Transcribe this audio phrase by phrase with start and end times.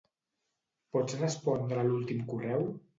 [0.97, 2.71] Pots respondre l'últim correu?